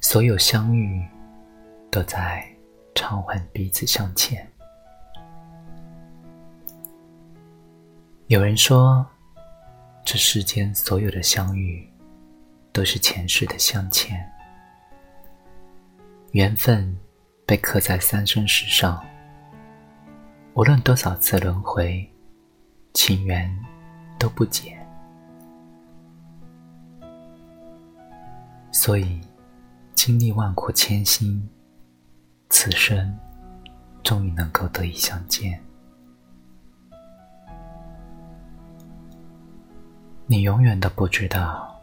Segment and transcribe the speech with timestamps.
[0.00, 1.04] 所有相遇，
[1.90, 2.46] 都在
[2.94, 4.46] 偿还彼此相欠。
[8.28, 9.06] 有人说，
[10.04, 11.88] 这世间所有的相遇，
[12.72, 14.16] 都是前世的相欠。
[16.32, 16.96] 缘分
[17.46, 19.04] 被刻在三生石上，
[20.54, 22.08] 无论多少次轮回，
[22.94, 23.50] 情缘
[24.18, 24.75] 都不减。
[28.76, 29.18] 所以。
[29.94, 31.48] 经历万苦千辛，
[32.50, 33.18] 此生
[34.04, 35.58] 终于能够得以相见。
[40.26, 41.74] 你永远都不知道，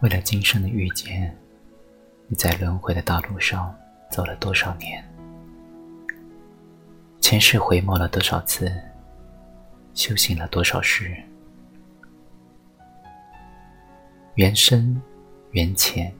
[0.00, 1.34] 为了今生的遇见，
[2.28, 3.74] 你在轮回的道路上
[4.10, 5.02] 走了多少年，
[7.20, 8.70] 前世回眸了多少次，
[9.94, 11.16] 修行了多少世，
[14.34, 15.00] 缘深
[15.52, 16.12] 缘浅。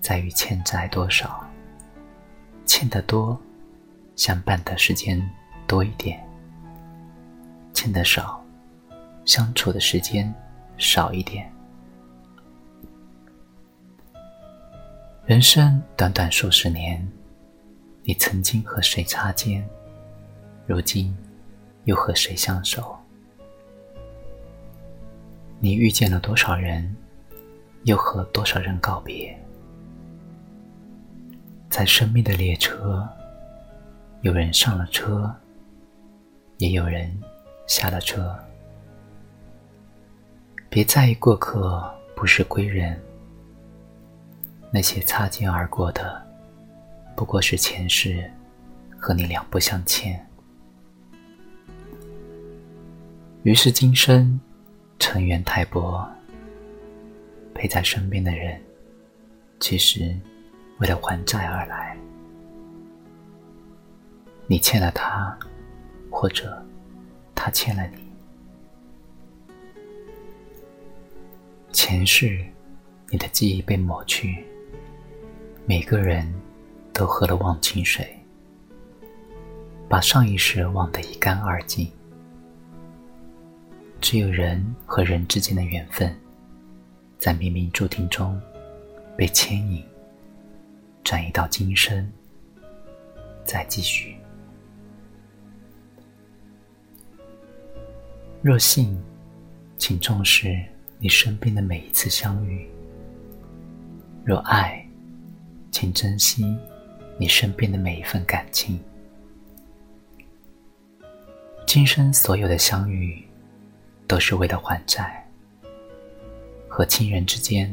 [0.00, 1.48] 在于欠债多少，
[2.66, 3.40] 欠得多，
[4.16, 5.22] 相伴的时间
[5.64, 6.18] 多一点；
[7.72, 8.44] 欠得少，
[9.24, 10.34] 相处的时间
[10.76, 11.48] 少一点。
[15.24, 17.08] 人生短短数十年，
[18.02, 19.64] 你曾经和谁擦肩？
[20.66, 21.16] 如今
[21.84, 22.98] 又和谁相守？
[25.60, 26.92] 你遇见了多少人，
[27.84, 29.36] 又和多少人告别？
[31.68, 33.08] 在生命的列车，
[34.20, 35.34] 有人上了车，
[36.58, 37.10] 也有人
[37.66, 38.38] 下了车。
[40.68, 43.00] 别在意过客不是归人，
[44.70, 46.22] 那些擦肩而过的，
[47.16, 48.30] 不过是前世
[48.96, 50.24] 和你两不相欠。
[53.42, 54.38] 于是今生
[54.98, 56.08] 尘缘太薄，
[57.54, 58.60] 陪在身边的人，
[59.60, 60.14] 其实。
[60.78, 61.96] 为了还债而来，
[64.48, 65.38] 你欠了他，
[66.10, 66.60] 或者
[67.36, 68.02] 他欠了你。
[71.70, 72.44] 前世，
[73.10, 74.44] 你的记忆被抹去，
[75.66, 76.34] 每个人
[76.92, 78.18] 都喝了忘情水，
[79.88, 81.88] 把上一世忘得一干二净。
[84.00, 86.12] 只有人和人之间的缘分，
[87.22, 88.40] 在冥冥注定中
[89.16, 89.80] 被牵引。
[91.04, 92.10] 转移到今生，
[93.44, 94.16] 再继续。
[98.42, 99.00] 若信，
[99.78, 100.60] 请重视
[100.98, 102.66] 你身边的每一次相遇；
[104.24, 104.84] 若爱，
[105.70, 106.44] 请珍惜
[107.16, 108.80] 你身边的每一份感情。
[111.68, 113.24] 今生所有的相遇，
[114.08, 115.21] 都是为了还债，
[116.74, 117.70] 和亲人之间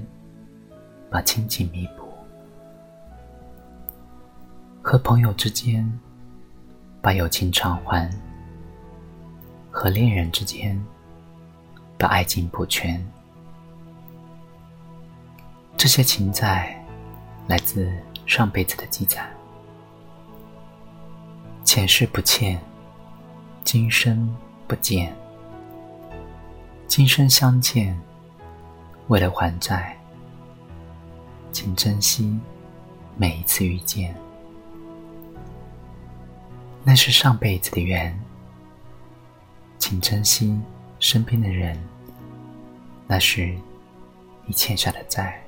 [1.10, 2.04] 把亲情弥补。
[4.82, 5.90] 和朋友之间
[7.02, 8.10] 把友情偿还，
[9.72, 10.78] 和恋人之间
[11.98, 13.02] 把爱情补全。
[15.78, 16.86] 这些情债
[17.48, 17.90] 来自
[18.26, 19.32] 上辈子的积攒，
[21.64, 22.60] 前世不欠，
[23.64, 24.36] 今生
[24.68, 25.16] 不见，
[26.86, 27.98] 今生相见，
[29.10, 29.98] 为了还债，
[31.52, 32.40] 请珍惜
[33.18, 34.16] 每一次遇见。
[36.84, 38.18] 那是上辈子的缘，
[39.80, 40.60] 请珍惜
[41.00, 41.78] 身边的人。
[43.08, 43.58] 那是
[44.46, 45.44] 你欠下的债。